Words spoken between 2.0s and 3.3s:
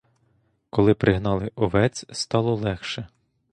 стало легше.